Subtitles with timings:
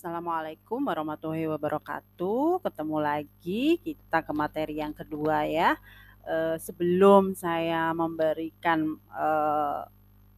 [0.00, 2.64] Assalamualaikum warahmatullahi wabarakatuh.
[2.64, 5.76] Ketemu lagi kita ke materi yang kedua ya.
[6.24, 9.28] E, sebelum saya memberikan e,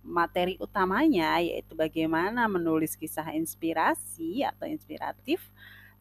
[0.03, 5.39] materi utamanya yaitu bagaimana menulis kisah inspirasi atau inspiratif,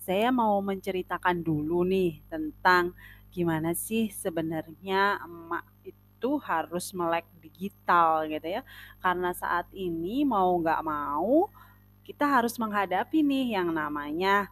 [0.02, 2.98] saya mau menceritakan dulu nih tentang
[3.30, 8.66] gimana sih sebenarnya emak itu harus melek digital gitu ya.
[9.05, 11.46] Karena saat ini mau nggak mau
[12.02, 14.50] kita harus menghadapi nih yang namanya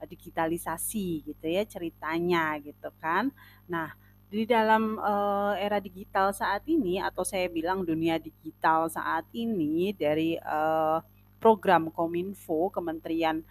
[0.00, 3.28] digitalisasi gitu ya ceritanya gitu kan.
[3.68, 3.92] Nah,
[4.30, 10.38] di dalam uh, era digital saat ini atau saya bilang dunia digital saat ini dari
[10.38, 11.02] uh,
[11.42, 13.42] program Kominfo Kementerian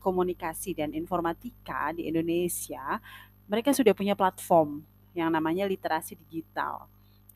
[0.00, 2.96] Komunikasi dan Informatika di Indonesia,
[3.44, 4.80] mereka sudah punya platform
[5.12, 6.88] yang namanya literasi digital.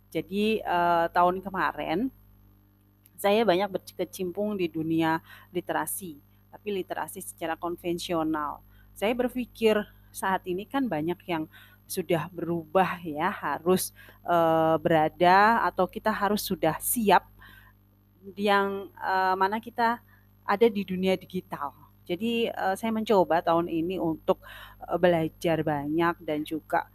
[0.08, 2.08] Jadi uh, tahun kemarin
[3.20, 5.20] saya banyak berkecimpung di dunia
[5.52, 6.16] literasi,
[6.48, 8.64] tapi literasi secara konvensional.
[8.96, 9.76] Saya berpikir
[10.08, 11.44] saat ini kan banyak yang
[11.84, 13.92] sudah berubah ya, harus
[14.24, 14.36] e,
[14.80, 17.28] berada atau kita harus sudah siap
[18.40, 20.00] yang e, mana kita
[20.48, 21.76] ada di dunia digital.
[22.08, 24.40] Jadi e, saya mencoba tahun ini untuk
[24.96, 26.88] belajar banyak dan juga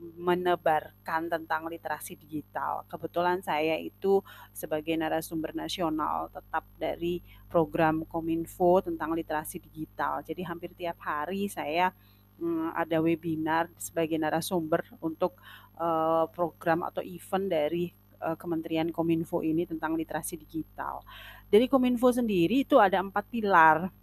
[0.00, 2.88] menebarkan tentang literasi digital.
[2.88, 4.24] Kebetulan saya itu
[4.56, 7.20] sebagai narasumber nasional tetap dari
[7.52, 10.24] program Kominfo tentang literasi digital.
[10.24, 11.92] Jadi hampir tiap hari saya
[12.40, 15.36] hmm, ada webinar sebagai narasumber untuk
[15.76, 17.92] uh, program atau event dari
[18.24, 21.04] uh, Kementerian Kominfo ini tentang literasi digital.
[21.52, 23.99] Dari Kominfo sendiri itu ada empat pilar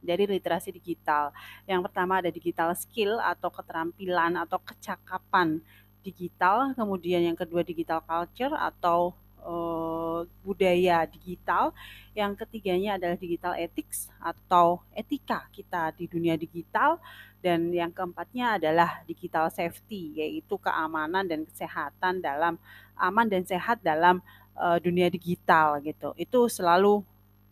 [0.00, 1.30] dari literasi digital.
[1.68, 5.60] Yang pertama ada digital skill atau keterampilan atau kecakapan
[6.00, 9.12] digital, kemudian yang kedua digital culture atau
[9.44, 11.76] uh, budaya digital,
[12.16, 16.96] yang ketiganya adalah digital ethics atau etika kita di dunia digital,
[17.40, 22.60] dan yang keempatnya adalah digital safety yaitu keamanan dan kesehatan dalam
[23.00, 24.20] aman dan sehat dalam
[24.56, 26.12] uh, dunia digital gitu.
[26.20, 27.00] Itu selalu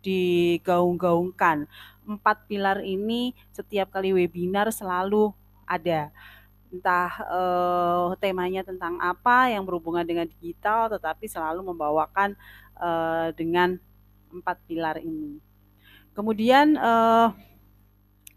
[0.03, 1.69] digaung-gaungkan.
[2.05, 5.31] Empat pilar ini setiap kali webinar selalu
[5.67, 6.09] ada.
[6.69, 12.33] Entah eh, temanya tentang apa yang berhubungan dengan digital, tetapi selalu membawakan
[12.77, 13.77] eh, dengan
[14.29, 15.41] empat pilar ini.
[16.13, 17.27] Kemudian eh,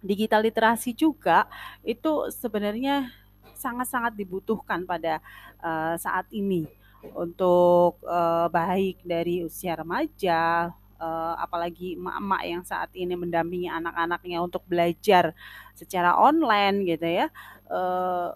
[0.02, 1.46] digital literasi juga
[1.86, 3.08] itu sebenarnya
[3.54, 5.22] sangat-sangat dibutuhkan pada
[5.62, 6.66] uh, saat ini
[7.14, 10.70] untuk uh, baik dari usia remaja,
[11.02, 15.34] uh, apalagi emak-emak yang saat ini mendampingi anak-anaknya untuk belajar
[15.74, 17.26] secara online gitu ya
[17.66, 18.30] uh,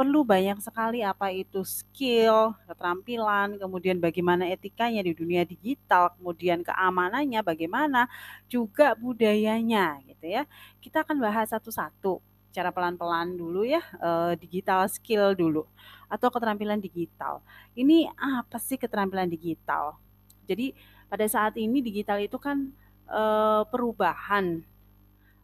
[0.00, 7.44] perlu banyak sekali apa itu skill, keterampilan, kemudian bagaimana etikanya di dunia digital, kemudian keamanannya
[7.44, 8.08] bagaimana,
[8.48, 10.48] juga budayanya gitu ya.
[10.80, 12.16] Kita akan bahas satu-satu
[12.48, 15.68] cara pelan-pelan dulu ya, uh, digital skill dulu
[16.08, 17.44] atau keterampilan digital.
[17.76, 20.00] Ini apa sih keterampilan digital?
[20.48, 20.72] Jadi
[21.10, 22.70] pada saat ini digital itu kan
[23.10, 23.22] e,
[23.66, 24.62] perubahan.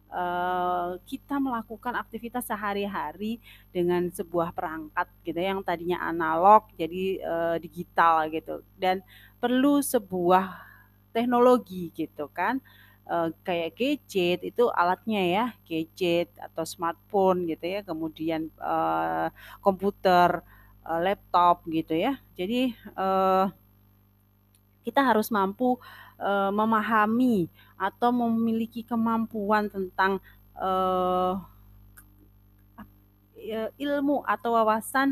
[0.07, 0.23] E,
[1.03, 3.43] kita melakukan aktivitas sehari-hari
[3.75, 8.63] dengan sebuah perangkat gitu yang tadinya analog jadi e, digital gitu.
[8.79, 9.03] Dan
[9.43, 10.55] perlu sebuah
[11.11, 12.63] teknologi gitu kan.
[13.03, 17.83] E, kayak gadget itu alatnya ya gadget atau smartphone gitu ya.
[17.83, 18.75] Kemudian e,
[19.59, 20.39] komputer
[20.87, 22.15] laptop gitu ya.
[22.39, 23.07] Jadi e,
[24.87, 25.75] kita harus mampu
[26.15, 30.23] uh, memahami atau memiliki kemampuan tentang
[30.55, 31.35] uh,
[33.75, 35.11] ilmu atau wawasan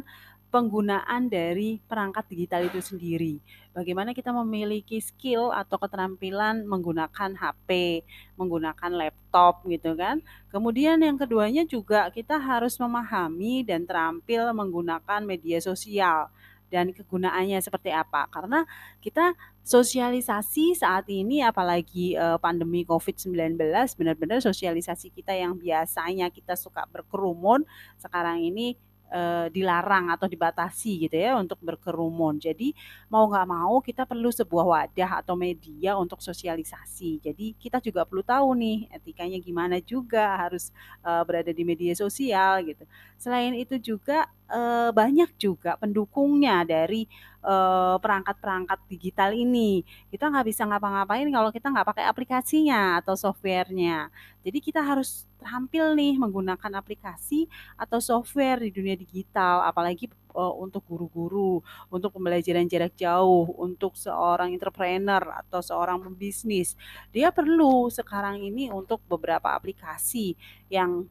[0.55, 3.43] penggunaan dari perangkat digital itu sendiri.
[3.75, 7.99] Bagaimana kita memiliki skill atau keterampilan menggunakan HP,
[8.39, 10.23] menggunakan laptop gitu kan.
[10.47, 16.31] Kemudian yang keduanya juga kita harus memahami dan terampil menggunakan media sosial
[16.69, 18.27] dan kegunaannya seperti apa.
[18.29, 18.65] Karena
[19.01, 19.33] kita
[19.65, 23.57] sosialisasi saat ini apalagi uh, pandemi Covid-19
[23.97, 27.65] benar-benar sosialisasi kita yang biasanya kita suka berkerumun
[27.97, 28.77] sekarang ini
[29.11, 32.37] uh, dilarang atau dibatasi gitu ya untuk berkerumun.
[32.41, 32.73] Jadi
[33.11, 37.21] mau nggak mau kita perlu sebuah wadah atau media untuk sosialisasi.
[37.21, 40.69] Jadi kita juga perlu tahu nih etikanya gimana juga harus
[41.01, 42.85] uh, berada di media sosial gitu.
[43.19, 47.05] Selain itu juga uh, banyak juga pendukungnya dari
[47.45, 49.85] uh, perangkat-perangkat digital ini.
[50.09, 54.09] Kita nggak bisa ngapa-ngapain kalau kita nggak pakai aplikasinya atau softwarenya.
[54.45, 60.85] Jadi kita harus terampil nih menggunakan aplikasi atau software di dunia digital, apalagi uh, untuk
[60.85, 66.77] guru-guru, untuk pembelajaran jarak jauh, untuk seorang entrepreneur atau seorang pembisnis.
[67.09, 70.37] Dia perlu sekarang ini untuk beberapa aplikasi
[70.69, 71.09] yang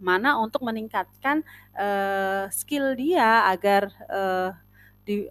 [0.00, 1.44] mana untuk meningkatkan
[1.76, 4.50] uh, skill dia agar uh,
[5.04, 5.28] di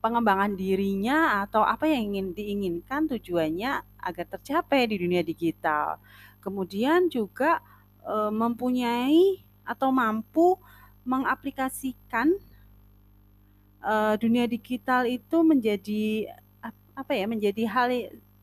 [0.00, 6.00] pengembangan dirinya atau apa yang ingin diinginkan tujuannya agar tercapai di dunia digital.
[6.40, 7.60] Kemudian juga
[8.08, 10.56] uh, mempunyai atau mampu
[11.04, 12.32] mengaplikasikan
[13.84, 16.32] uh, dunia digital itu menjadi
[16.96, 17.88] apa ya menjadi hal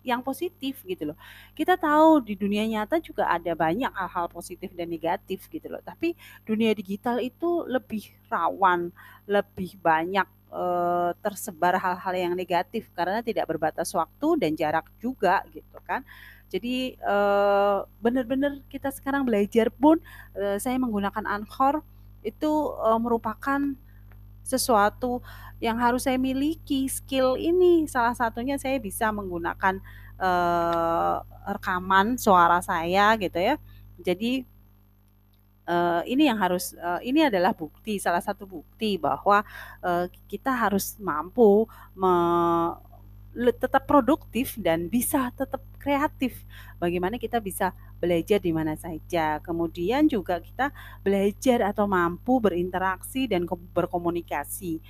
[0.07, 1.18] yang positif gitu loh.
[1.51, 5.83] Kita tahu di dunia nyata juga ada banyak hal-hal positif dan negatif gitu loh.
[5.83, 6.15] Tapi
[6.48, 8.89] dunia digital itu lebih rawan,
[9.27, 10.63] lebih banyak e,
[11.19, 16.07] tersebar hal-hal yang negatif karena tidak berbatas waktu dan jarak juga gitu kan.
[16.48, 17.15] Jadi e,
[18.00, 20.00] benar-benar kita sekarang belajar pun
[20.31, 21.83] e, saya menggunakan Anchor
[22.25, 22.50] itu
[23.00, 23.62] merupakan
[24.48, 25.20] sesuatu
[25.60, 27.84] yang harus saya miliki skill ini.
[27.92, 29.84] Salah satunya saya bisa menggunakan
[30.16, 31.22] uh,
[31.52, 33.60] rekaman suara saya gitu ya.
[34.00, 34.46] Jadi
[35.68, 39.44] uh, ini yang harus uh, ini adalah bukti salah satu bukti bahwa
[39.84, 42.14] uh, kita harus mampu me,
[43.38, 46.42] tetap produktif dan bisa tetap kreatif.
[46.81, 49.38] Bagaimana kita bisa belajar di mana saja.
[49.45, 50.74] Kemudian juga kita
[51.06, 54.81] belajar atau mampu berinteraksi dan berkomunikasi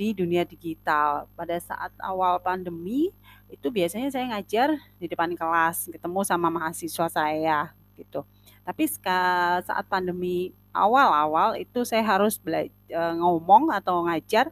[0.00, 1.28] di dunia digital.
[1.36, 3.12] Pada saat awal pandemi
[3.52, 8.24] itu biasanya saya ngajar di depan kelas, ketemu sama mahasiswa saya gitu.
[8.64, 14.48] Tapi saat pandemi awal-awal itu saya harus belajar e, ngomong atau ngajar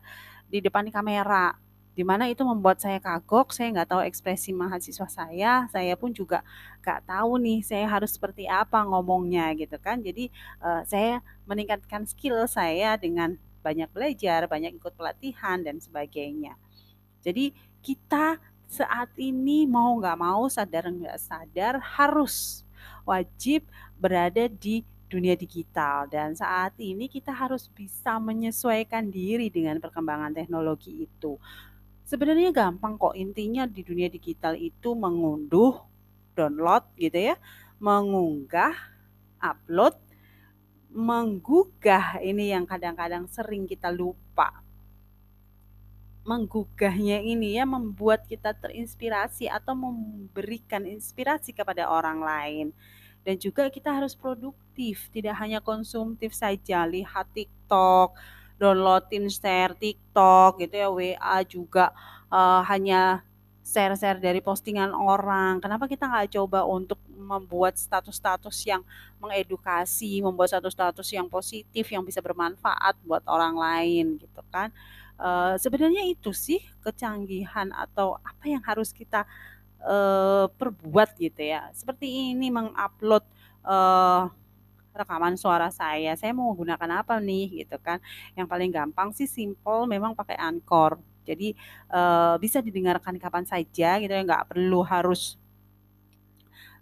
[0.51, 1.57] di depan kamera
[1.99, 6.47] di mana itu membuat saya kagok, saya nggak tahu ekspresi mahasiswa saya, saya pun juga
[6.79, 9.99] nggak tahu nih saya harus seperti apa ngomongnya gitu kan.
[9.99, 10.31] Jadi
[10.63, 11.19] uh, saya
[11.51, 13.35] meningkatkan skill saya dengan
[13.67, 16.55] banyak belajar, banyak ikut pelatihan dan sebagainya.
[17.19, 17.51] Jadi
[17.83, 18.39] kita
[18.71, 22.63] saat ini mau nggak mau sadar nggak sadar harus
[23.03, 23.67] wajib
[23.99, 31.09] berada di dunia digital dan saat ini kita harus bisa menyesuaikan diri dengan perkembangan teknologi
[31.09, 31.41] itu.
[32.09, 35.77] Sebenarnya gampang kok intinya di dunia digital itu mengunduh,
[36.33, 37.37] download gitu ya,
[37.77, 38.73] mengunggah,
[39.37, 39.93] upload,
[40.89, 44.65] menggugah ini yang kadang-kadang sering kita lupa.
[46.25, 52.67] Menggugahnya ini ya membuat kita terinspirasi atau memberikan inspirasi kepada orang lain.
[53.21, 58.17] Dan juga kita harus produktif, tidak hanya konsumtif saja, lihat TikTok,
[58.59, 61.95] downloadin share TikTok gitu ya, WA juga
[62.29, 63.23] uh, hanya
[63.69, 65.61] share-share dari postingan orang.
[65.61, 68.81] Kenapa kita nggak coba untuk membuat status-status yang
[69.21, 74.73] mengedukasi, membuat status-status yang positif yang bisa bermanfaat buat orang lain gitu kan?
[75.19, 79.29] Uh, sebenarnya itu sih kecanggihan atau apa yang harus kita
[79.85, 81.69] uh, perbuat gitu ya.
[81.77, 83.27] Seperti ini mengupload
[83.69, 84.33] uh,
[84.99, 88.03] rekaman suara saya, saya mau menggunakan apa nih gitu kan.
[88.35, 90.99] Yang paling gampang sih simple memang pakai Anchor.
[91.23, 91.55] Jadi
[91.93, 95.39] uh, bisa didengarkan kapan saja gitu ya, nggak perlu harus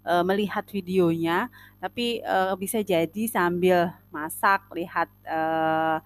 [0.06, 1.50] uh, melihat videonya,
[1.82, 5.98] tapi uh, bisa jadi sambil masak lihat uh,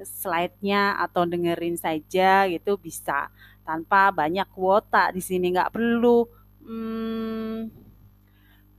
[0.00, 3.28] slide-nya atau dengerin saja gitu bisa
[3.64, 6.24] tanpa banyak kuota di sini nggak perlu
[6.64, 7.79] hmm,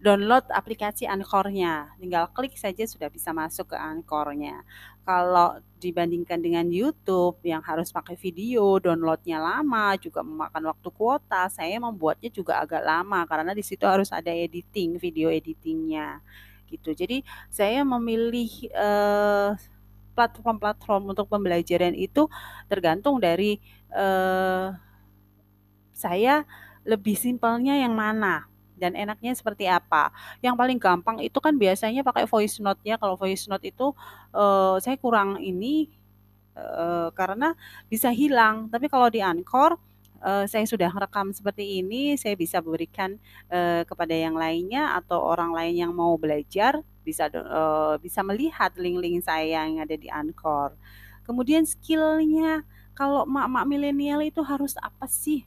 [0.01, 1.93] download aplikasi Anchor-nya.
[2.01, 4.65] Tinggal klik saja sudah bisa masuk ke Anchor-nya.
[5.05, 11.77] Kalau dibandingkan dengan YouTube yang harus pakai video, downloadnya lama, juga memakan waktu kuota, saya
[11.77, 16.21] membuatnya juga agak lama karena di situ harus ada editing, video editingnya
[16.69, 16.97] gitu.
[16.97, 19.51] Jadi saya memilih eh,
[20.13, 22.27] platform-platform untuk pembelajaran itu
[22.67, 23.57] tergantung dari
[23.95, 24.75] uh,
[25.95, 26.43] saya
[26.83, 28.50] lebih simpelnya yang mana
[28.81, 30.09] dan enaknya seperti apa.
[30.41, 32.97] Yang paling gampang itu kan biasanya pakai voice note-nya.
[32.97, 33.93] Kalau voice note itu
[34.33, 35.93] uh, saya kurang ini
[36.57, 37.53] uh, karena
[37.85, 38.65] bisa hilang.
[38.73, 39.77] Tapi kalau di Anchor
[40.25, 43.17] uh, saya sudah rekam seperti ini, saya bisa berikan
[43.53, 49.25] uh, kepada yang lainnya atau orang lain yang mau belajar bisa uh, bisa melihat link-link
[49.25, 50.77] saya yang ada di Anchor.
[51.25, 55.45] Kemudian skillnya kalau mak-mak milenial itu harus apa sih?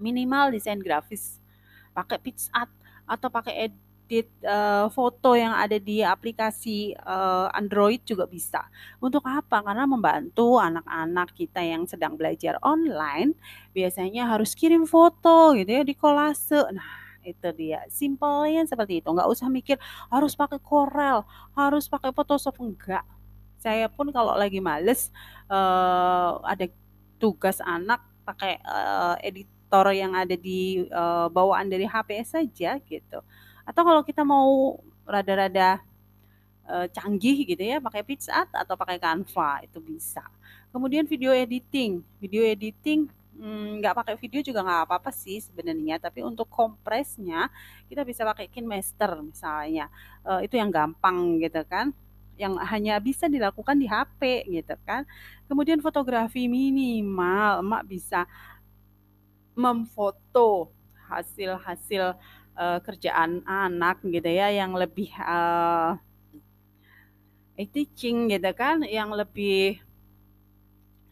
[0.00, 1.43] Minimal desain grafis
[1.94, 2.68] pakai PixArt
[3.06, 8.66] atau pakai edit uh, foto yang ada di aplikasi uh, Android juga bisa.
[9.00, 9.62] Untuk apa?
[9.64, 13.32] Karena membantu anak-anak kita yang sedang belajar online
[13.72, 16.68] biasanya harus kirim foto gitu ya di kolase.
[16.74, 17.80] Nah, itu dia.
[17.88, 19.08] Simpelnya seperti itu.
[19.08, 19.80] Nggak usah mikir
[20.12, 21.24] harus pakai Corel,
[21.56, 23.06] harus pakai Photoshop enggak.
[23.56, 25.08] Saya pun kalau lagi males
[25.48, 26.68] uh, ada
[27.16, 29.16] tugas anak pakai uh,
[29.74, 33.18] editor yang ada di uh, bawaan dari HP saja gitu.
[33.66, 35.82] Atau kalau kita mau rada-rada
[36.70, 40.22] uh, canggih gitu ya pakai PicsArt atau pakai Canva itu bisa.
[40.70, 45.98] Kemudian video editing video editing hmm, nggak hmm, pakai video juga nggak apa-apa sih sebenarnya
[45.98, 47.50] tapi untuk kompresnya
[47.90, 49.90] kita bisa pakai KineMaster misalnya.
[50.22, 51.90] Uh, itu yang gampang gitu kan
[52.34, 55.06] yang hanya bisa dilakukan di HP gitu kan.
[55.46, 58.26] Kemudian fotografi minimal, emak bisa
[59.54, 60.70] memfoto
[61.10, 62.18] hasil-hasil
[62.58, 65.98] uh, kerjaan anak gitu ya yang lebih uh,
[67.54, 69.78] teaching gitu kan yang lebih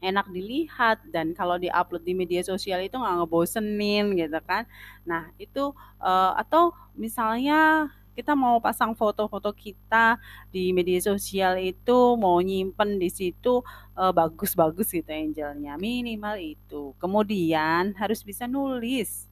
[0.02, 0.98] enak dilihat.
[1.08, 4.66] Dan kalau diupload di media sosial itu nggak ngebosenin gitu kan.
[5.06, 5.70] Nah itu
[6.02, 10.20] uh, atau misalnya kita mau pasang foto-foto kita
[10.52, 13.64] di media sosial itu mau nyimpen di situ
[13.96, 16.92] bagus-bagus uh, gitu angelnya minimal itu.
[17.00, 19.28] Kemudian harus bisa nulis.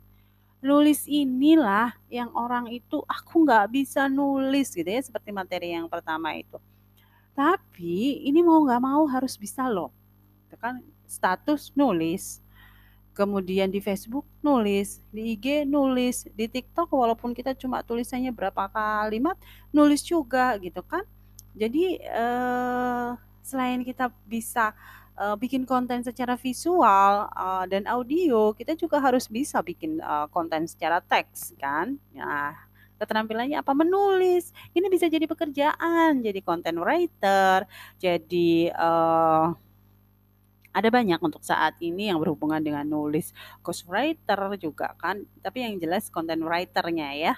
[0.61, 6.37] Nulis inilah yang orang itu aku nggak bisa nulis gitu ya seperti materi yang pertama
[6.37, 6.61] itu.
[7.33, 9.93] Tapi ini mau nggak mau harus bisa loh.
[10.61, 12.45] Kan status nulis
[13.13, 19.37] kemudian di Facebook nulis di IG nulis di TikTok walaupun kita cuma tulisannya berapa kalimat
[19.75, 21.03] nulis juga gitu kan
[21.55, 23.11] jadi eh,
[23.43, 24.71] selain kita bisa
[25.21, 30.65] uh, bikin konten secara visual uh, dan audio, kita juga harus bisa bikin uh, konten
[30.65, 32.01] secara teks kan.
[32.17, 32.57] Nah,
[32.97, 33.73] keterampilannya apa?
[33.77, 34.53] Menulis.
[34.73, 37.69] Ini bisa jadi pekerjaan, jadi content writer,
[38.01, 39.53] jadi uh,
[40.71, 46.09] ada banyak untuk saat ini yang berhubungan dengan nulis ghostwriter juga kan tapi yang jelas
[46.13, 47.35] content writernya ya.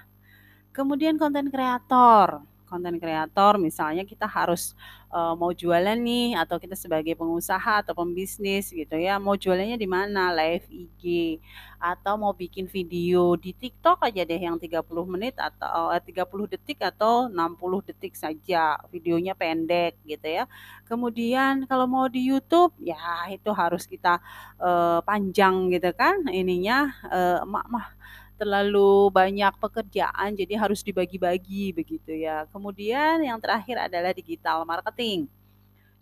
[0.72, 4.72] Kemudian konten kreator konten kreator misalnya kita harus
[5.12, 9.84] uh, mau jualan nih atau kita sebagai pengusaha atau pembisnis gitu ya mau jualannya di
[9.84, 10.32] mana?
[10.32, 11.36] Live IG
[11.76, 16.52] atau mau bikin video di TikTok aja deh yang 30 menit atau uh, eh, 30
[16.56, 20.48] detik atau 60 detik saja videonya pendek gitu ya.
[20.88, 24.22] Kemudian kalau mau di YouTube ya itu harus kita
[24.62, 27.92] uh, panjang gitu kan ininya uh, mah
[28.42, 32.42] terlalu banyak pekerjaan jadi harus dibagi-bagi begitu ya.
[32.50, 35.30] Kemudian yang terakhir adalah digital marketing.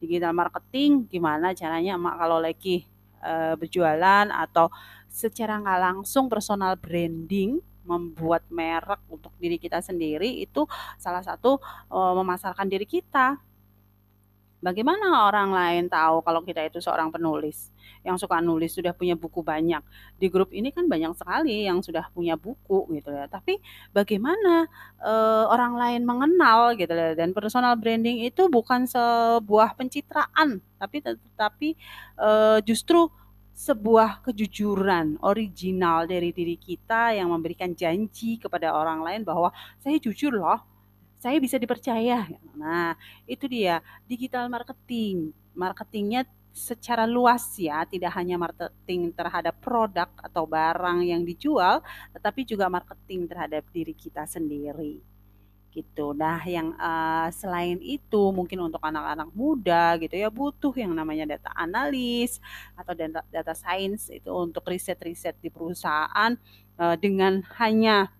[0.00, 2.88] Digital marketing gimana caranya emak kalau lagi
[3.20, 4.72] e, berjualan atau
[5.12, 10.64] secara nggak langsung personal branding membuat merek untuk diri kita sendiri itu
[10.96, 11.60] salah satu
[11.92, 13.36] e, memasarkan diri kita
[14.60, 17.72] Bagaimana orang lain tahu kalau kita itu seorang penulis
[18.04, 19.80] yang suka nulis, sudah punya buku banyak?
[20.20, 23.24] Di grup ini kan banyak sekali yang sudah punya buku gitu ya.
[23.24, 23.56] Tapi
[23.96, 24.68] bagaimana
[25.00, 27.16] uh, orang lain mengenal gitu ya.
[27.16, 31.68] Dan personal branding itu bukan sebuah pencitraan, tapi tetapi
[32.20, 33.08] uh, justru
[33.60, 40.32] sebuah kejujuran original dari diri kita yang memberikan janji kepada orang lain bahwa saya jujur
[40.32, 40.69] loh
[41.20, 42.24] saya bisa dipercaya.
[42.56, 42.96] Nah,
[43.28, 45.36] itu dia digital marketing.
[45.52, 51.84] Marketingnya secara luas ya, tidak hanya marketing terhadap produk atau barang yang dijual,
[52.16, 55.04] tetapi juga marketing terhadap diri kita sendiri
[55.70, 56.10] gitu.
[56.10, 61.50] Nah, yang uh, selain itu mungkin untuk anak-anak muda gitu ya butuh yang namanya data
[61.54, 62.42] analis
[62.74, 66.34] atau data, data science itu untuk riset-riset di perusahaan
[66.74, 68.10] uh, dengan hanya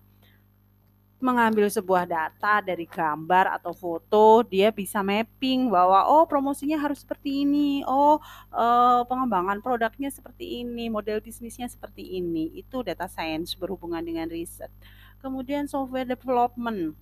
[1.21, 7.45] mengambil sebuah data dari gambar atau foto, dia bisa mapping bahwa oh promosinya harus seperti
[7.45, 8.17] ini, oh
[8.51, 12.49] uh, pengembangan produknya seperti ini, model bisnisnya seperti ini.
[12.57, 14.73] Itu data science berhubungan dengan riset.
[15.21, 16.97] Kemudian software development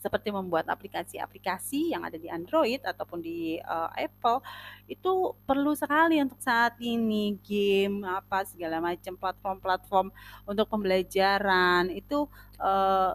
[0.00, 4.40] seperti membuat aplikasi-aplikasi yang ada di Android ataupun di uh, Apple
[4.88, 10.08] itu perlu sekali untuk saat ini game apa segala macam platform-platform
[10.48, 12.24] untuk pembelajaran itu
[12.56, 13.12] uh,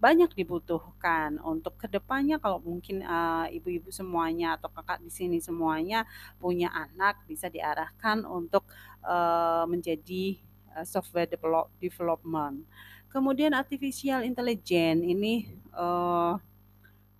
[0.00, 3.00] banyak dibutuhkan untuk ke depannya kalau mungkin
[3.48, 6.04] ibu-ibu uh, semuanya atau kakak di sini semuanya
[6.36, 8.68] punya anak bisa diarahkan untuk
[9.00, 10.36] uh, menjadi
[10.82, 12.66] software develop, development.
[13.14, 16.34] Kemudian artificial intelligence ini uh,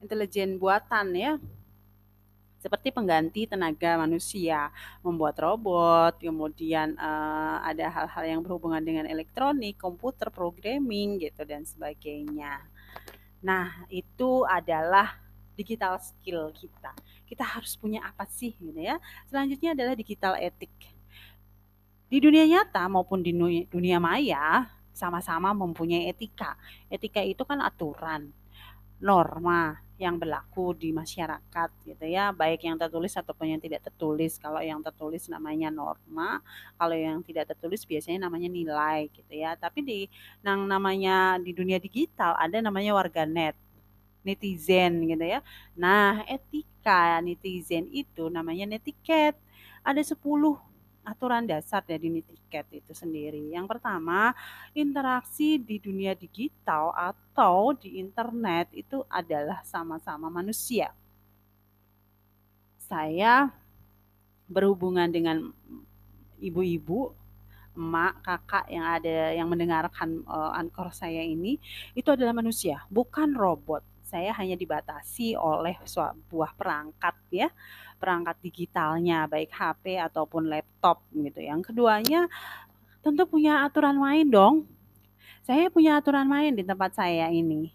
[0.03, 1.39] intelijen buatan ya
[2.65, 4.73] seperti pengganti tenaga manusia,
[5.05, 12.65] membuat robot, kemudian uh, ada hal-hal yang berhubungan dengan elektronik, komputer, programming gitu dan sebagainya.
[13.45, 15.21] Nah, itu adalah
[15.53, 16.97] digital skill kita.
[17.29, 18.97] Kita harus punya apa sih gitu ya.
[19.29, 20.73] Selanjutnya adalah digital etik.
[22.09, 23.37] Di dunia nyata maupun di
[23.69, 26.55] dunia maya sama-sama mempunyai etika.
[26.89, 28.31] Etika itu kan aturan,
[29.03, 34.43] norma yang berlaku di masyarakat gitu ya, baik yang tertulis ataupun yang tidak tertulis.
[34.43, 36.43] Kalau yang tertulis namanya norma,
[36.75, 39.55] kalau yang tidak tertulis biasanya namanya nilai gitu ya.
[39.55, 39.99] Tapi di
[40.43, 43.55] yang namanya di dunia digital ada namanya warganet
[44.27, 45.41] netizen gitu ya.
[45.79, 49.39] Nah, etika netizen itu namanya netiket.
[49.85, 50.59] Ada 10
[51.04, 53.52] aturan dasar dari netiket itu sendiri.
[53.52, 54.32] Yang pertama,
[54.73, 60.90] interaksi di dunia digital atau di internet itu adalah sama-sama manusia.
[62.80, 63.49] Saya
[64.49, 65.52] berhubungan dengan
[66.40, 67.12] ibu-ibu,
[67.76, 71.56] emak, kakak yang ada yang mendengarkan uh, ankor saya ini
[71.96, 77.49] itu adalah manusia, bukan robot saya hanya dibatasi oleh sebuah perangkat ya,
[77.99, 81.41] perangkat digitalnya baik HP ataupun laptop gitu.
[81.41, 82.27] Yang keduanya
[83.05, 84.65] tentu punya aturan main dong.
[85.45, 87.73] Saya punya aturan main di tempat saya ini.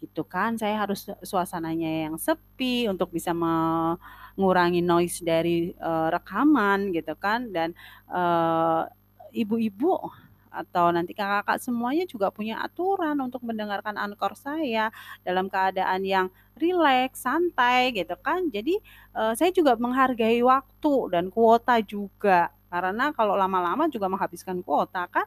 [0.00, 7.12] Gitu kan, saya harus suasananya yang sepi untuk bisa mengurangi noise dari uh, rekaman gitu
[7.20, 7.76] kan dan
[8.08, 8.88] uh,
[9.30, 10.00] ibu-ibu
[10.50, 14.90] atau nanti kakak-kakak semuanya juga punya aturan untuk mendengarkan ankor saya
[15.22, 16.26] dalam keadaan yang
[16.58, 18.50] rileks, santai gitu kan.
[18.50, 18.76] Jadi
[19.16, 25.26] uh, saya juga menghargai waktu dan kuota juga karena kalau lama-lama juga menghabiskan kuota kan.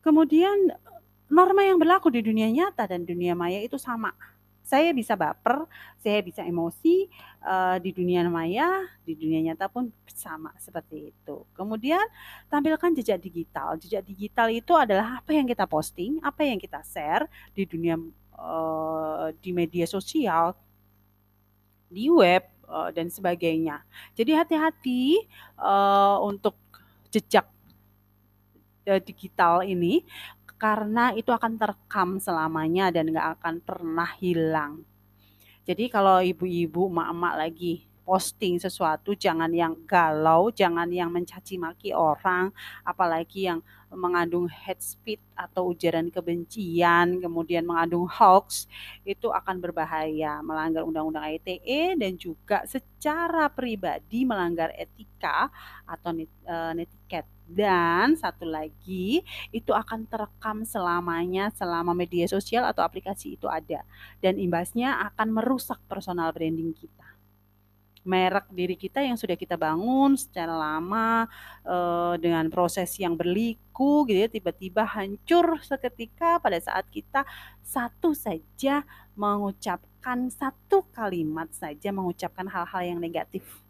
[0.00, 0.70] Kemudian
[1.26, 4.14] norma yang berlaku di dunia nyata dan dunia maya itu sama
[4.66, 5.62] saya bisa baper,
[6.02, 7.06] saya bisa emosi
[7.46, 11.46] uh, di dunia maya, di dunia nyata pun sama seperti itu.
[11.54, 12.02] Kemudian
[12.50, 13.78] tampilkan jejak digital.
[13.78, 17.94] Jejak digital itu adalah apa yang kita posting, apa yang kita share di dunia
[18.34, 20.58] uh, di media sosial,
[21.86, 23.86] di web uh, dan sebagainya.
[24.18, 25.30] Jadi hati-hati
[25.62, 26.58] uh, untuk
[27.14, 27.46] jejak
[29.02, 30.06] digital ini
[30.56, 34.84] karena itu akan terekam selamanya dan nggak akan pernah hilang.
[35.66, 42.54] Jadi kalau ibu-ibu, emak-emak lagi posting sesuatu jangan yang galau, jangan yang mencaci maki orang,
[42.86, 43.58] apalagi yang
[43.90, 48.70] mengandung hate speech atau ujaran kebencian, kemudian mengandung hoax,
[49.02, 55.50] itu akan berbahaya, melanggar undang-undang ITE dan juga secara pribadi melanggar etika
[55.82, 57.35] atau eh, netiket.
[57.46, 59.22] Dan satu lagi,
[59.54, 63.86] itu akan terekam selamanya selama media sosial atau aplikasi itu ada.
[64.18, 67.16] Dan imbasnya akan merusak personal branding kita
[68.06, 71.26] merek diri kita yang sudah kita bangun secara lama
[71.66, 77.26] uh, dengan proses yang berliku gitu ya tiba-tiba hancur seketika pada saat kita
[77.66, 78.86] satu saja
[79.18, 83.65] mengucapkan satu kalimat saja mengucapkan hal-hal yang negatif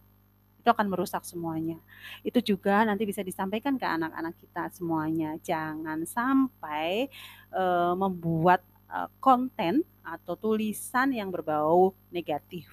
[0.66, 1.78] itu akan merusak semuanya.
[2.26, 5.38] Itu juga nanti bisa disampaikan ke anak-anak kita semuanya.
[5.38, 7.06] Jangan sampai
[7.54, 12.66] uh, membuat uh, konten atau tulisan yang berbau negatif.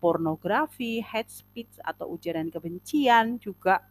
[0.00, 3.84] Pornografi, hate speech atau ujaran kebencian juga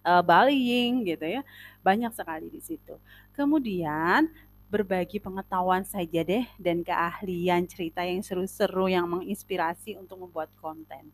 [0.00, 1.44] uh, bullying gitu ya.
[1.84, 2.96] Banyak sekali di situ.
[3.36, 4.32] Kemudian
[4.72, 11.12] berbagi pengetahuan saja deh dan keahlian cerita yang seru-seru yang menginspirasi untuk membuat konten.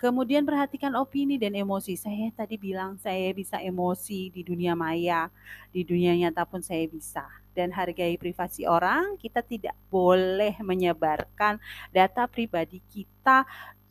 [0.00, 1.92] Kemudian perhatikan opini dan emosi.
[1.92, 5.28] Saya tadi bilang saya bisa emosi di dunia maya,
[5.68, 7.28] di dunia nyata pun saya bisa.
[7.52, 11.60] Dan hargai privasi orang, kita tidak boleh menyebarkan
[11.92, 13.44] data pribadi kita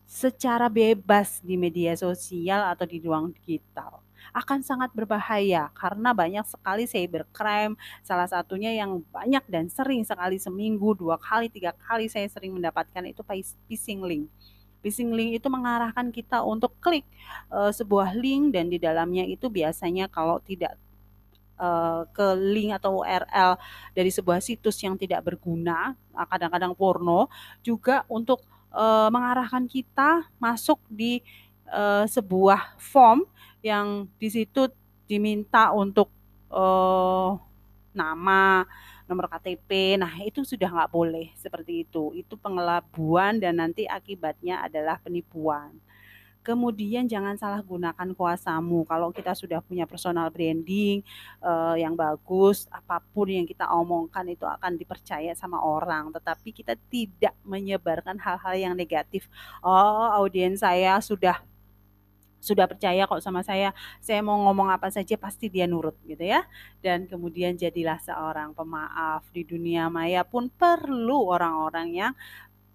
[0.09, 4.01] secara bebas di media sosial atau di ruang digital
[4.33, 10.93] akan sangat berbahaya karena banyak sekali cybercrime salah satunya yang banyak dan sering sekali seminggu
[10.93, 13.21] dua kali tiga kali saya sering mendapatkan itu
[13.69, 14.27] phishing link
[14.79, 17.03] Phishing link itu mengarahkan kita untuk klik
[17.51, 20.79] uh, sebuah link dan di dalamnya itu biasanya kalau tidak
[21.59, 23.59] uh, ke link atau URL
[23.91, 27.27] dari sebuah situs yang tidak berguna, kadang-kadang porno,
[27.59, 31.19] juga untuk uh, mengarahkan kita masuk di
[31.69, 33.27] uh, sebuah form
[33.59, 34.71] yang di situ
[35.05, 36.07] diminta untuk
[36.47, 37.35] uh,
[37.91, 38.63] nama,
[39.09, 39.97] nomor KTP.
[39.97, 42.13] Nah, itu sudah nggak boleh seperti itu.
[42.13, 45.73] Itu pengelabuan dan nanti akibatnya adalah penipuan.
[46.39, 48.87] Kemudian jangan salah gunakan kuasamu.
[48.87, 51.03] Kalau kita sudah punya personal branding
[51.43, 56.15] uh, yang bagus, apa pun yang kita omongkan itu akan dipercaya sama orang.
[56.15, 59.27] Tetapi kita tidak menyebarkan hal-hal yang negatif.
[59.59, 61.43] Oh, audiens saya sudah
[62.39, 66.47] sudah percaya kok sama saya, saya mau ngomong apa saja pasti dia nurut gitu ya.
[66.79, 69.27] Dan kemudian jadilah seorang pemaaf.
[69.35, 72.13] Di dunia maya pun perlu orang-orang yang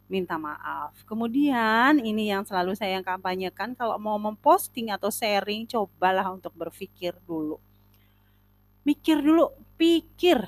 [0.06, 0.92] minta maaf.
[1.08, 7.56] Kemudian ini yang selalu saya kampanyekan kalau mau memposting atau sharing cobalah untuk berpikir dulu.
[8.84, 9.48] Mikir dulu,
[9.80, 10.44] pikir.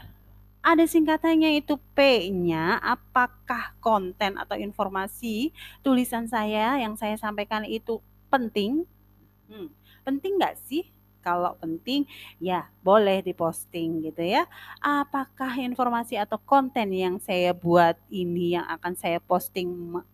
[0.67, 8.83] Ada singkatannya itu P-nya apakah konten atau informasi tulisan saya yang saya sampaikan itu penting
[9.47, 9.71] Hmm,
[10.03, 10.91] penting nggak sih?
[11.27, 12.07] Kalau penting,
[12.39, 14.47] ya boleh diposting gitu ya.
[14.79, 19.67] Apakah informasi atau konten yang saya buat ini yang akan saya posting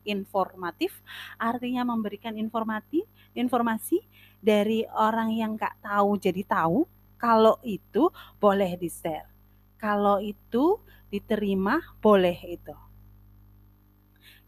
[0.09, 1.05] informatif?
[1.37, 3.05] Artinya memberikan informasi,
[3.37, 4.01] informasi
[4.41, 6.89] dari orang yang nggak tahu jadi tahu.
[7.21, 8.09] Kalau itu
[8.41, 9.29] boleh di-share.
[9.77, 10.81] Kalau itu
[11.13, 12.92] diterima, boleh itu.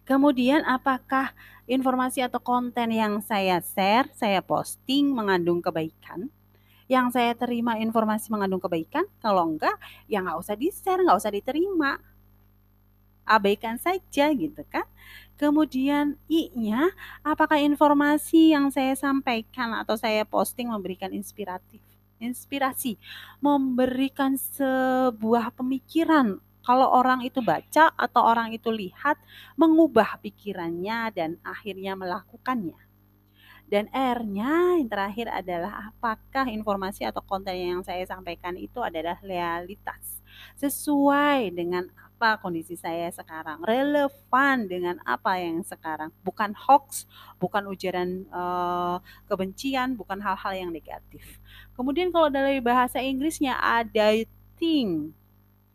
[0.04, 1.32] Kemudian apakah
[1.64, 6.28] informasi atau konten yang saya share, saya posting mengandung kebaikan?
[6.84, 9.08] Yang saya terima informasi mengandung kebaikan?
[9.24, 9.72] Kalau enggak,
[10.04, 11.96] ya nggak usah di-share, nggak usah diterima.
[13.24, 14.84] Abaikan saja gitu kan.
[15.40, 16.92] Kemudian I-nya,
[17.24, 21.80] apakah informasi yang saya sampaikan atau saya posting memberikan inspiratif?
[22.20, 23.00] Inspirasi,
[23.40, 29.20] memberikan sebuah pemikiran kalau orang itu baca atau orang itu lihat,
[29.60, 32.80] mengubah pikirannya dan akhirnya melakukannya.
[33.64, 40.20] Dan R-nya yang terakhir adalah apakah informasi atau konten yang saya sampaikan itu adalah realitas
[40.60, 47.04] sesuai dengan apa kondisi saya sekarang, relevan dengan apa yang sekarang, bukan hoax,
[47.42, 51.42] bukan ujaran uh, kebencian, bukan hal-hal yang negatif.
[51.74, 54.14] Kemudian kalau dari bahasa Inggrisnya ada
[54.56, 55.23] think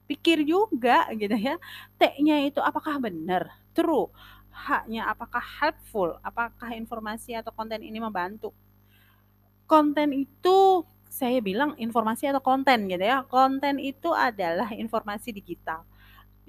[0.09, 1.61] pikir juga gitu ya.
[2.01, 3.53] T-nya itu apakah benar?
[3.77, 4.09] True.
[4.49, 6.17] H-nya apakah helpful?
[6.25, 8.49] Apakah informasi atau konten ini membantu?
[9.69, 13.21] Konten itu saya bilang informasi atau konten gitu ya.
[13.29, 15.85] Konten itu adalah informasi digital.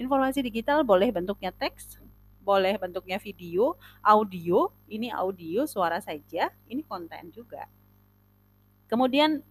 [0.01, 2.01] Informasi digital boleh bentuknya teks,
[2.41, 7.69] boleh bentuknya video, audio, ini audio suara saja, ini konten juga.
[8.89, 9.45] Kemudian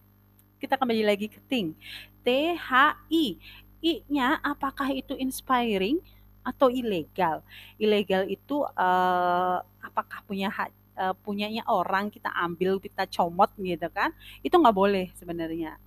[0.58, 1.72] kita kembali lagi ke ting.
[2.20, 3.40] T H I
[3.80, 6.00] I-nya apakah itu inspiring
[6.44, 7.40] atau ilegal?
[7.80, 14.12] Ilegal itu uh, apakah punya hak uh, punyanya orang kita ambil kita comot gitu kan?
[14.44, 15.80] Itu nggak boleh sebenarnya.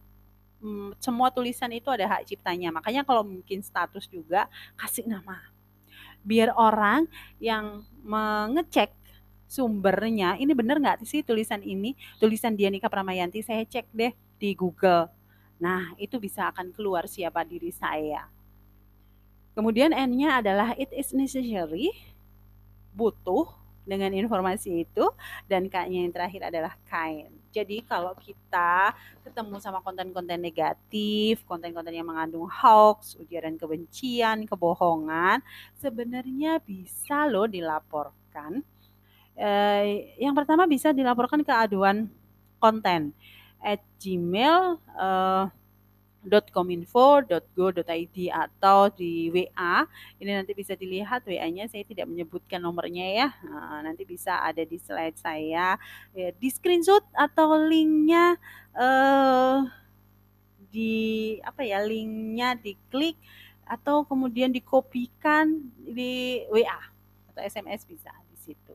[0.63, 2.73] Hmm, semua tulisan itu ada hak ciptanya.
[2.73, 5.37] Makanya kalau mungkin status juga kasih nama.
[6.23, 7.05] Biar orang
[7.37, 8.95] yang mengecek
[9.53, 14.09] sumbernya ini benar nggak sih tulisan ini tulisan Dianika Pramayanti saya cek deh
[14.41, 15.13] di Google
[15.61, 18.25] Nah, itu bisa akan keluar siapa diri saya.
[19.53, 21.93] Kemudian N-nya adalah it is necessary,
[22.93, 23.49] butuh
[23.83, 25.05] dengan informasi itu
[25.45, 27.29] dan K-nya yang terakhir adalah kind.
[27.53, 35.43] Jadi kalau kita ketemu sama konten-konten negatif, konten-konten yang mengandung hoax, ujaran kebencian, kebohongan,
[35.77, 38.65] sebenarnya bisa loh dilaporkan.
[39.37, 42.09] Eh, yang pertama bisa dilaporkan ke aduan
[42.57, 43.13] konten
[43.63, 45.47] at gmail uh,
[46.23, 49.83] .kominfo.go.id atau di WA
[50.23, 53.27] ini nanti bisa dilihat WA-nya saya tidak menyebutkan nomornya ya.
[53.43, 55.75] Nah, nanti bisa ada di slide saya.
[56.15, 58.39] Ya, di screenshot atau linknya
[58.71, 59.67] uh,
[60.71, 63.19] di apa ya linknya diklik
[63.67, 66.79] atau kemudian dikopikan di WA
[67.35, 68.73] atau SMS bisa di situ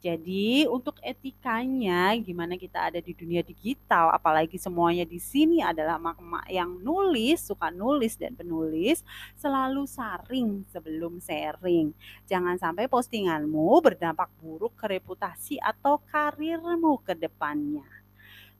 [0.00, 6.48] jadi untuk etikanya gimana kita ada di dunia digital, apalagi semuanya di sini adalah mak-mak
[6.48, 9.04] yang nulis, suka nulis dan penulis,
[9.36, 11.92] selalu saring sebelum sharing.
[12.24, 17.84] Jangan sampai postinganmu berdampak buruk ke reputasi atau karirmu ke depannya.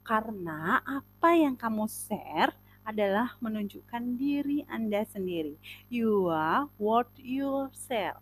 [0.05, 2.53] Karena apa yang kamu share
[2.85, 5.57] adalah menunjukkan diri Anda sendiri.
[5.89, 8.21] You are what you share.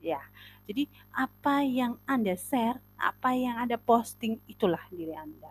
[0.00, 0.24] Ya,
[0.70, 5.50] jadi apa yang Anda share, apa yang Anda posting itulah diri Anda.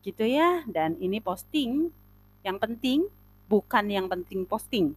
[0.00, 0.64] Gitu ya.
[0.64, 1.92] Dan ini posting
[2.40, 3.04] yang penting
[3.52, 4.96] bukan yang penting posting.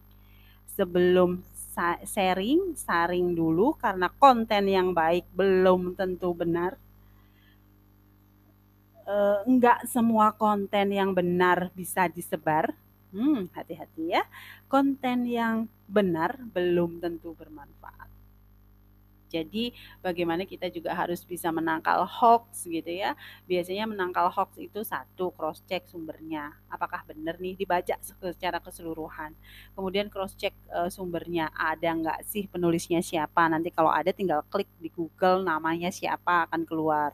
[0.72, 1.44] Sebelum
[2.08, 6.80] sharing, saring dulu karena konten yang baik belum tentu benar.
[9.06, 12.72] Uh, enggak semua konten yang benar bisa disebar.
[13.12, 14.24] Hmm, hati-hati ya.
[14.72, 18.15] Konten yang benar belum tentu bermanfaat.
[19.26, 23.18] Jadi bagaimana kita juga harus bisa menangkal hoax gitu ya.
[23.44, 26.54] Biasanya menangkal hoax itu satu cross check sumbernya.
[26.70, 29.34] Apakah benar nih dibaca secara keseluruhan.
[29.74, 33.46] Kemudian cross check uh, sumbernya ada nggak sih penulisnya siapa.
[33.50, 37.12] Nanti kalau ada tinggal klik di Google namanya siapa akan keluar.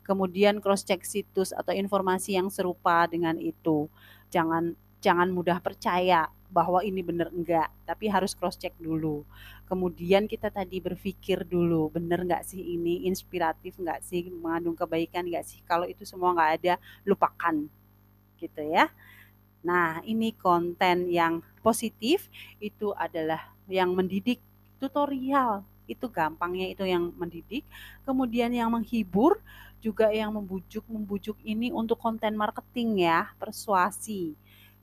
[0.00, 3.86] kemudian cross check situs atau informasi yang serupa dengan itu.
[4.32, 9.22] Jangan jangan mudah percaya bahwa ini benar enggak, tapi harus cross check dulu.
[9.70, 15.46] Kemudian kita tadi berpikir dulu, benar nggak sih ini inspiratif nggak sih, mengandung kebaikan nggak
[15.46, 15.62] sih?
[15.62, 16.74] Kalau itu semua nggak ada,
[17.06, 17.70] lupakan,
[18.36, 18.90] gitu ya.
[19.62, 22.26] Nah, ini konten yang positif
[22.58, 24.42] itu adalah yang mendidik
[24.82, 27.66] tutorial itu gampangnya itu yang mendidik
[28.06, 29.42] kemudian yang menghibur
[29.82, 34.38] juga yang membujuk membujuk ini untuk konten marketing ya persuasi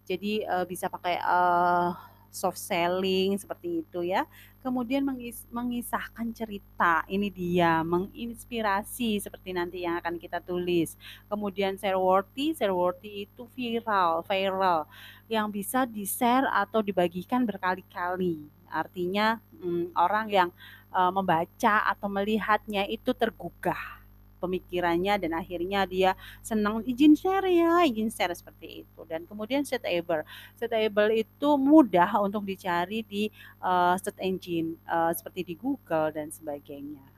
[0.08, 1.92] jadi uh, bisa pakai uh,
[2.32, 4.24] soft selling seperti itu ya.
[4.64, 11.00] Kemudian mengis mengisahkan cerita, ini dia, menginspirasi seperti nanti yang akan kita tulis.
[11.32, 14.84] Kemudian share worthy, share worthy itu viral, viral
[15.32, 18.44] yang bisa di-share atau dibagikan berkali-kali.
[18.68, 20.50] Artinya hmm, orang yang
[20.92, 23.98] uh, membaca atau melihatnya itu tergugah
[24.38, 29.02] pemikirannya dan akhirnya dia senang izin share ya, izin share seperti itu.
[29.10, 30.24] Dan kemudian setable.
[30.56, 37.18] Setable itu mudah untuk dicari di uh, search engine uh, seperti di Google dan sebagainya.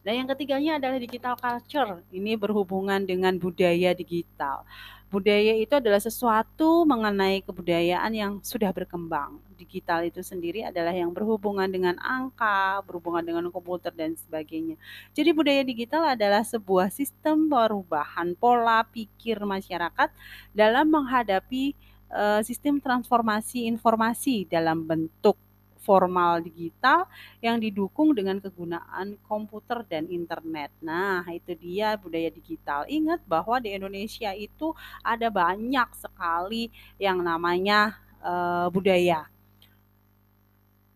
[0.00, 2.00] Dan yang ketiganya adalah digital culture.
[2.08, 4.64] Ini berhubungan dengan budaya digital.
[5.10, 9.42] Budaya itu adalah sesuatu mengenai kebudayaan yang sudah berkembang.
[9.58, 14.78] Digital itu sendiri adalah yang berhubungan dengan angka, berhubungan dengan komputer dan sebagainya.
[15.10, 20.14] Jadi budaya digital adalah sebuah sistem perubahan pola pikir masyarakat
[20.54, 21.74] dalam menghadapi
[22.14, 25.34] uh, sistem transformasi informasi dalam bentuk
[25.80, 27.08] formal digital
[27.40, 30.70] yang didukung dengan kegunaan komputer dan internet.
[30.84, 32.84] Nah, itu dia budaya digital.
[32.86, 36.68] Ingat bahwa di Indonesia itu ada banyak sekali
[37.00, 39.26] yang namanya uh, budaya.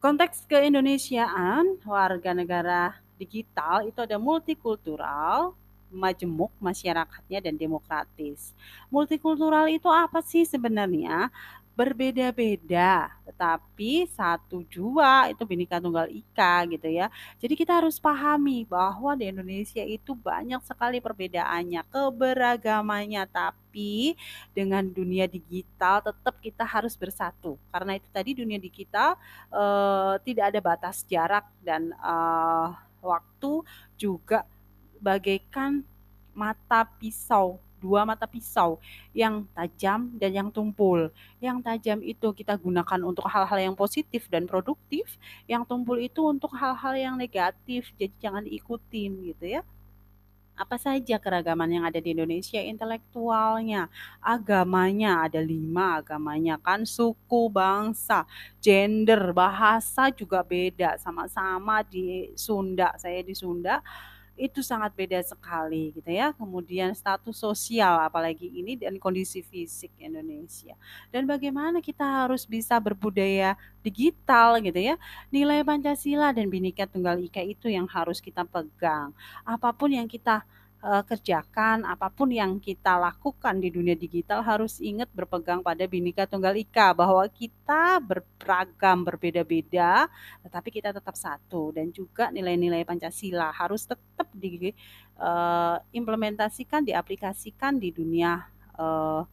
[0.04, 5.56] Konteks keindonesiaan warga negara digital itu ada multikultural,
[5.88, 8.52] majemuk masyarakatnya dan demokratis.
[8.92, 11.32] Multikultural itu apa sih sebenarnya?
[11.74, 17.10] Berbeda-beda, tetapi satu jua itu Bhinneka Tunggal Ika gitu ya.
[17.42, 24.14] Jadi kita harus pahami bahwa di Indonesia itu banyak sekali perbedaannya, keberagamannya, tapi
[24.54, 27.58] dengan dunia digital tetap kita harus bersatu.
[27.74, 29.18] Karena itu tadi dunia digital
[29.50, 32.70] uh, tidak ada batas jarak dan uh,
[33.02, 33.66] waktu
[33.98, 34.46] juga
[35.02, 35.82] bagaikan
[36.30, 38.80] mata pisau dua mata pisau
[39.12, 41.12] yang tajam dan yang tumpul.
[41.44, 46.56] Yang tajam itu kita gunakan untuk hal-hal yang positif dan produktif, yang tumpul itu untuk
[46.56, 47.92] hal-hal yang negatif.
[48.00, 49.62] Jadi jangan diikutin gitu ya
[50.54, 53.90] apa saja keragaman yang ada di Indonesia intelektualnya
[54.22, 58.22] agamanya ada lima agamanya kan suku bangsa
[58.62, 63.82] gender bahasa juga beda sama-sama di Sunda saya di Sunda
[64.34, 66.34] itu sangat beda sekali gitu ya.
[66.34, 70.74] Kemudian status sosial apalagi ini dan kondisi fisik Indonesia.
[71.14, 74.98] Dan bagaimana kita harus bisa berbudaya digital gitu ya.
[75.30, 79.14] Nilai Pancasila dan Bhinneka Tunggal Ika itu yang harus kita pegang.
[79.46, 80.42] Apa pun yang kita
[80.84, 86.28] uh, kerjakan, apa pun yang kita lakukan di dunia digital harus ingat berpegang pada Bhinneka
[86.28, 90.04] Tunggal Ika bahwa kita beragam, berbeda-beda,
[90.44, 98.44] tetapi kita tetap satu dan juga nilai-nilai Pancasila harus tetap diimplementasikan, uh, diaplikasikan di dunia
[98.76, 99.24] uh,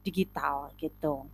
[0.00, 1.28] digital gitu.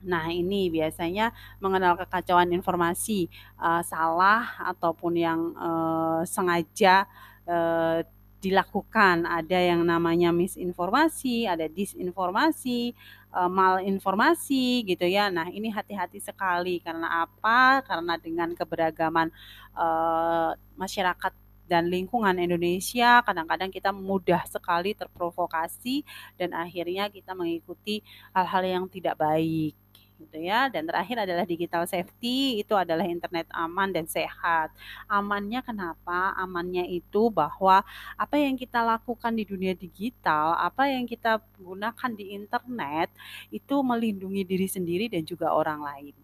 [0.00, 1.28] Nah, ini biasanya
[1.60, 3.28] mengenal kekacauan informasi
[3.60, 7.04] uh, salah ataupun yang uh, sengaja
[7.50, 8.00] Eh,
[8.40, 9.28] dilakukan.
[9.28, 12.96] Ada yang namanya misinformasi, ada disinformasi,
[13.36, 15.28] uh, malinformasi gitu ya.
[15.28, 17.84] Nah, ini hati-hati sekali karena apa?
[17.84, 19.28] Karena dengan keberagaman
[19.76, 21.36] uh, masyarakat
[21.68, 26.02] dan lingkungan Indonesia kadang-kadang kita mudah sekali terprovokasi
[26.34, 28.02] dan akhirnya kita mengikuti
[28.34, 29.76] hal-hal yang tidak baik
[30.20, 30.68] gitu ya.
[30.68, 34.68] Dan terakhir adalah digital safety, itu adalah internet aman dan sehat.
[35.08, 36.36] Amannya kenapa?
[36.36, 37.80] Amannya itu bahwa
[38.14, 43.08] apa yang kita lakukan di dunia digital, apa yang kita gunakan di internet
[43.48, 46.14] itu melindungi diri sendiri dan juga orang lain.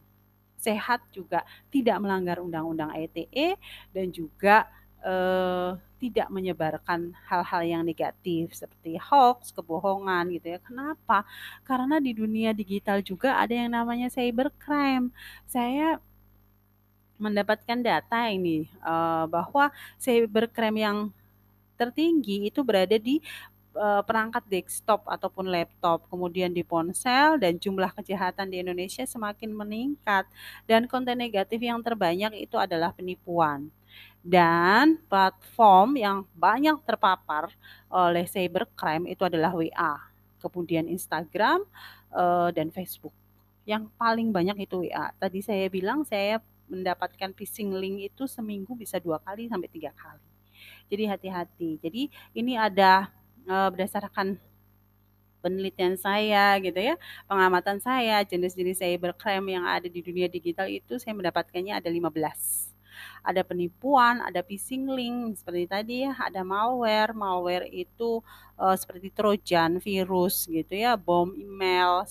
[0.61, 3.57] Sehat juga tidak melanggar undang-undang ITE
[3.95, 4.67] dan juga
[5.07, 10.59] eh, tidak menyebarkan hal-hal yang negatif seperti hoax, kebohongan gitu ya.
[10.61, 11.25] Kenapa?
[11.65, 15.09] Karena di dunia digital juga ada yang namanya cybercrime.
[15.49, 15.97] Saya
[17.17, 20.99] mendapatkan data ini uh, bahwa cybercrime yang
[21.81, 23.25] tertinggi itu berada di
[23.73, 30.29] uh, perangkat desktop ataupun laptop, kemudian di ponsel dan jumlah kejahatan di Indonesia semakin meningkat
[30.69, 33.73] dan konten negatif yang terbanyak itu adalah penipuan
[34.27, 37.53] Dan platform yang banyak terpapar
[37.87, 39.95] oleh cybercrime itu adalah WA,
[40.43, 41.63] kemudian Instagram,
[42.11, 43.15] eee, dan Facebook.
[43.71, 45.15] Yang paling banyak itu WA.
[45.23, 50.27] Tadi saya bilang saya mendapatkan phishing link itu seminggu bisa 2 kali sampai 3 kali.
[50.91, 51.71] Jadi hati-hati.
[51.83, 52.03] Jadi
[52.35, 53.11] ini ada,
[53.47, 54.39] eee, berdasarkan
[55.45, 56.95] penelitian saya gitu ya,
[57.31, 62.76] pengamatan saya, jenis-jenis cybercrime yang ada di dunia digital itu saya mendapatkannya ada 15.
[63.27, 67.13] Ada penipuan, ada phishing link seperti tadi ya, ada malware.
[67.13, 68.23] Malware itu,
[68.57, 72.07] eee, seperti trojan, virus gitu ya, bom email.